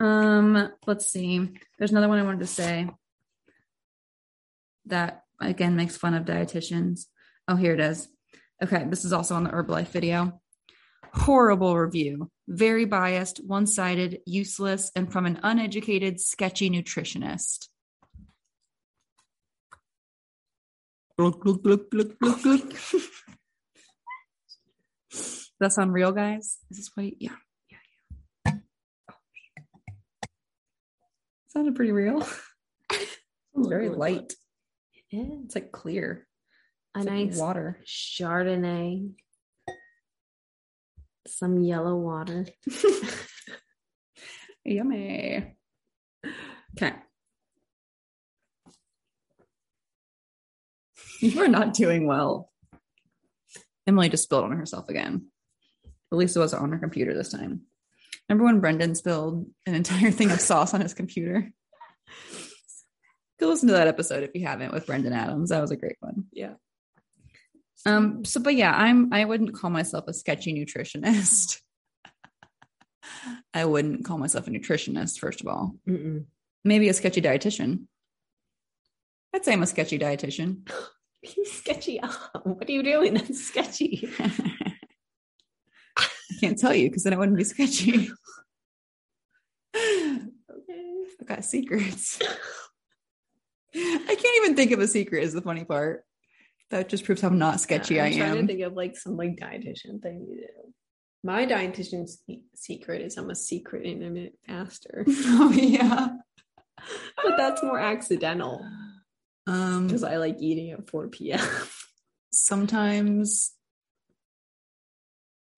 [0.00, 1.48] Um, let's see.
[1.78, 2.88] There's another one I wanted to say.
[4.86, 7.06] that again makes fun of dietitians.
[7.48, 8.08] Oh, here it is.
[8.62, 10.40] Okay, this is also on the Herbalife video.
[11.14, 12.30] Horrible review.
[12.48, 17.68] Very biased, one sided, useless, and from an uneducated, sketchy nutritionist.
[21.16, 22.72] Look, look, look, look, look, look.
[25.60, 26.58] That's unreal, guys.
[26.70, 27.04] Is this what?
[27.04, 27.30] You, yeah,
[27.70, 27.78] yeah,
[28.46, 28.58] yeah.
[31.48, 32.26] Sounded pretty real.
[33.56, 34.32] It's very light.
[35.12, 35.26] Yeah.
[35.44, 36.26] It's like clear.
[36.96, 37.78] A like nice water.
[37.86, 39.12] Chardonnay.
[41.26, 42.46] Some yellow water.
[44.64, 45.56] Yummy.
[46.76, 46.94] Okay.
[51.20, 52.50] You are not doing well.
[53.86, 55.26] Emily just spilled on herself again.
[56.12, 57.62] At least it wasn't on her computer this time.
[58.28, 61.50] Remember when Brendan spilled an entire thing of sauce on his computer?
[63.40, 65.50] Go listen to that episode if you haven't with Brendan Adams.
[65.50, 66.24] That was a great one.
[66.32, 66.54] Yeah.
[67.86, 71.60] Um, so but yeah, I'm I wouldn't call myself a sketchy nutritionist.
[73.54, 75.74] I wouldn't call myself a nutritionist, first of all.
[75.88, 76.24] Mm-mm.
[76.64, 77.86] Maybe a sketchy dietitian.
[79.34, 80.68] I'd say I'm a sketchy dietitian.
[81.22, 81.98] Be sketchy.
[82.42, 83.14] what are you doing?
[83.14, 84.10] That's sketchy.
[85.96, 86.06] I
[86.40, 88.10] can't tell you because then it wouldn't be sketchy.
[89.74, 90.20] Okay.
[91.20, 92.18] I've got secrets.
[93.74, 96.04] I can't even think of a secret is the funny part.
[96.70, 98.40] That just proves how not sketchy I'm I trying am.
[98.40, 100.72] to think of like some like dietitian thing you do.
[101.22, 102.22] My dietitian's
[102.54, 106.08] secret is I'm a secret intermittent faster, oh yeah.
[107.16, 108.66] but that's more accidental
[109.46, 111.40] Um because I like eating at 4 p.m.
[112.32, 113.52] sometimes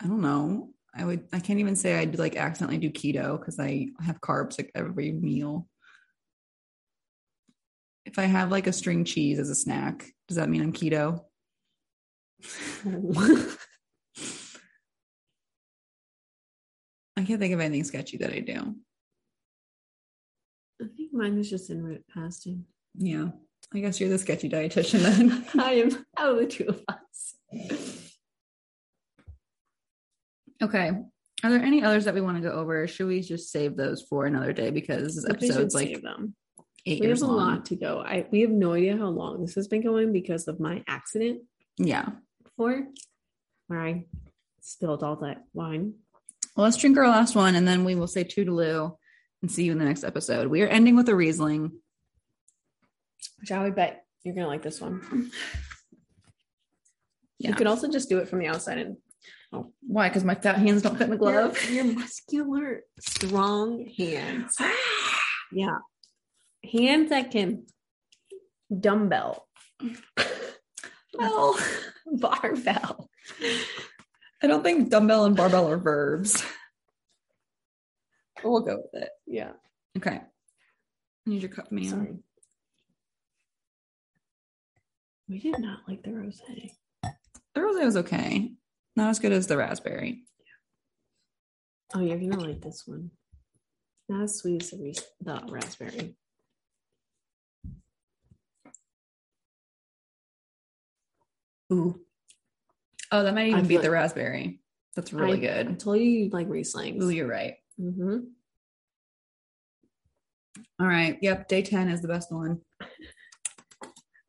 [0.03, 0.71] I don't know.
[0.95, 4.59] I would I can't even say I'd like accidentally do keto because I have carbs
[4.59, 5.67] like every meal.
[8.07, 11.21] If I have like a string cheese as a snack, does that mean I'm keto?
[17.19, 18.77] I can't think of anything sketchy that I do.
[20.81, 22.65] I think mine is just in intermittent fasting.
[22.97, 23.29] Yeah.
[23.75, 25.45] I guess you're the sketchy dietitian then.
[25.61, 27.35] I am out of the two of us.
[30.63, 30.93] okay.
[31.43, 32.87] Are there any others that we want to go over?
[32.87, 35.75] Should we just save those for another day because this I think we should episode's
[35.75, 36.37] like them.
[36.87, 37.55] Eight We years have a long?
[37.57, 38.01] lot to go.
[38.01, 41.43] I we have no idea how long this has been going because of my accident
[41.79, 42.11] Yeah.
[42.43, 42.87] before,
[43.67, 44.07] where I
[44.61, 45.95] spilled all that wine.
[46.57, 48.97] Well, let's drink our last one and then we will say toodaloo
[49.43, 50.49] and see you in the next episode.
[50.49, 51.73] We are ending with a Riesling.
[53.45, 55.31] Shall we bet you're gonna like this one?
[57.39, 57.51] Yeah.
[57.51, 58.97] You could also just do it from the outside and
[59.53, 59.73] oh.
[59.87, 60.09] Why?
[60.09, 61.63] Because my fat hands don't fit in the glove.
[61.71, 64.57] Your, your muscular, strong hands.
[65.53, 65.77] Yeah.
[66.73, 67.67] Hands that can
[68.81, 69.47] dumbbell.
[71.15, 71.59] well,
[72.07, 73.11] Barbell.
[74.43, 76.45] I don't think dumbbell and barbell are verbs.
[78.37, 79.11] But we'll go with it.
[79.27, 79.53] Yeah.
[79.97, 80.21] Okay.
[80.21, 80.23] I
[81.27, 81.85] need your cup, man.
[81.85, 82.15] Sorry.
[85.29, 86.41] We did not like the rose.
[87.55, 88.53] The rosé was okay.
[88.95, 90.23] Not as good as the raspberry.
[91.95, 93.11] Oh, you're gonna like this one.
[94.09, 96.17] Not as sweet as the, the raspberry.
[101.73, 102.01] Ooh,
[103.13, 104.61] Oh, that might I even feel beat like- the raspberry.
[104.97, 105.69] That's really I good.
[105.69, 107.03] I told you you'd like Rieslings.
[107.03, 107.55] Ooh, you're right.
[107.79, 108.19] hmm
[110.81, 111.19] All right.
[111.21, 111.49] Yep.
[111.49, 112.61] Day 10 is the best one.
[112.81, 112.87] I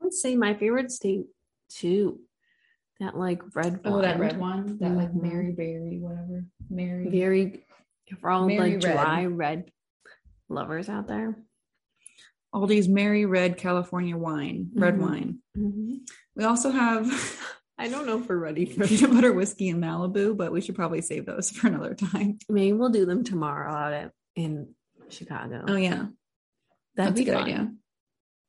[0.02, 1.26] would say my favorite state
[1.70, 2.20] too.
[3.00, 4.78] That like red Oh, that red one.
[4.80, 5.22] That like Mhm.
[5.22, 6.46] Mary Berry, whatever.
[6.70, 7.10] Mary.
[7.10, 7.66] Very
[8.20, 8.94] for all Mary like red.
[8.94, 9.72] dry red
[10.50, 11.38] lovers out there.
[12.56, 15.00] Aldi's Mary Red California wine, red Mhm.
[15.02, 15.40] wine.
[15.56, 15.96] Mm-hmm.
[16.38, 17.12] We also have
[17.78, 20.76] I don't know if we're ready for peanut butter whiskey and Malibu, but we should
[20.76, 22.40] probably save those for another time.
[22.48, 24.74] Maybe we'll do them tomorrow out at in
[25.10, 25.66] Chicago.
[25.68, 26.06] Oh yeah,
[26.96, 27.44] That'd that's be a good fun.
[27.44, 27.72] idea.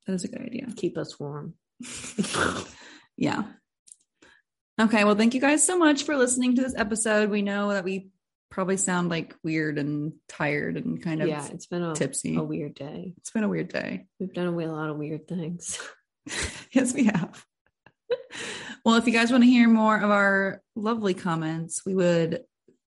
[0.07, 0.69] That is a good idea.
[0.77, 1.55] Keep us warm.
[3.19, 3.43] Yeah.
[4.81, 5.03] Okay.
[5.03, 7.31] Well, thank you guys so much for listening to this episode.
[7.31, 8.11] We know that we
[8.49, 12.37] probably sound like weird and tired and kind of yeah, it's been a, tipsy.
[12.37, 13.15] a weird day.
[13.17, 14.07] It's been a weird day.
[14.21, 15.81] We've done a lot of weird things.
[16.71, 17.45] yes, we have.
[18.85, 22.43] well, if you guys want to hear more of our lovely comments, we would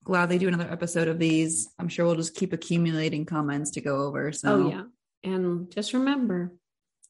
[0.05, 1.68] gladly do another episode of these.
[1.78, 4.32] I'm sure we'll just keep accumulating comments to go over.
[4.32, 4.82] So, Oh yeah.
[5.22, 6.53] And just remember,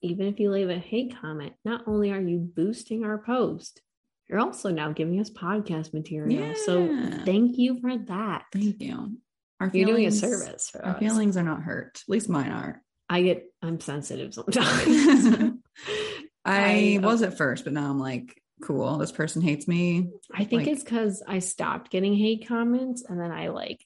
[0.03, 3.81] even if you leave a hate comment, not only are you boosting our post,
[4.29, 6.55] you're also now giving us podcast material.
[6.65, 6.89] So
[7.25, 8.45] thank you for that.
[8.53, 9.19] thank you.
[9.61, 10.99] Our You're doing a service for Our us.
[10.99, 12.01] feelings are not hurt.
[12.03, 12.83] At least mine are.
[13.11, 15.53] I get I'm sensitive sometimes.
[16.45, 18.99] I, I- was at first, but now I'm like, cool.
[18.99, 20.11] This person hates me.
[20.35, 23.85] I think Like- it's because I stopped getting hate comments and then I like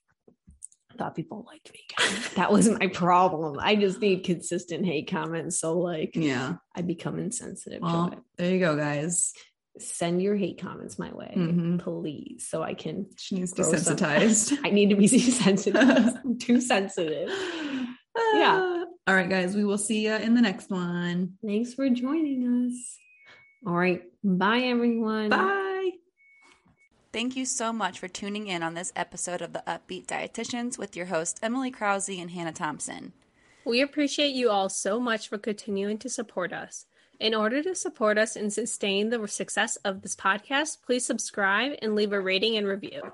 [0.96, 1.80] thought people liked me.
[2.36, 3.58] that was my problem.
[3.60, 5.58] I just need consistent hate comments.
[5.58, 6.54] So like Yeah.
[6.74, 8.22] I become insensitive Well, to it.
[8.38, 9.32] there you go, guys.
[9.80, 11.80] Send your hate comments my way, Mhm.
[11.80, 13.06] please, so I can.
[13.16, 14.56] She needs to be sensitized.
[14.64, 15.82] I need to be sensitive.
[16.24, 17.28] I'm too sensitive.
[18.34, 18.73] Yeah.
[19.06, 19.54] All right, guys.
[19.54, 21.34] We will see you in the next one.
[21.44, 22.98] Thanks for joining us.
[23.66, 24.02] All right.
[24.22, 25.28] Bye, everyone.
[25.28, 25.90] Bye.
[27.12, 30.96] Thank you so much for tuning in on this episode of the Up-Beet Dietitians with
[30.96, 33.12] your hosts Emily Krause and Hannah Thompson.
[33.66, 36.86] We appreciate you all so much for continuing to support us.
[37.20, 41.94] In order to support us and sustain the success of this podcast, please subscribe and
[41.94, 43.12] leave a rating and review.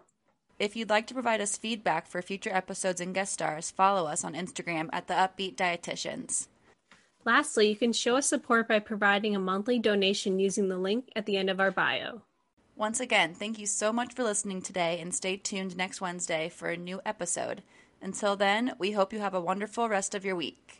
[0.60, 4.24] If you'd like to provide us feedback for future episodes and guest stars, follow us
[4.24, 6.48] on Instagram at the Up-Beet Dietitians.
[7.24, 11.24] Lastly, you can show us support by providing a monthly donation using the link at
[11.24, 12.20] the end of our bio.
[12.76, 16.68] Once again, thank you so much for listening today and stay tuned next Wednesday for
[16.68, 17.62] a new episode.
[18.02, 20.79] Until then, we hope you have a wonderful rest of your week.